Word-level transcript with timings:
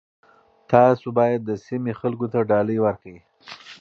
تاسي 0.69 1.09
باید 1.17 1.41
د 1.45 1.51
سیمې 1.65 1.91
خلکو 2.01 2.25
ته 2.33 2.39
ډالۍ 2.49 2.77
ورکړئ. 2.81 3.17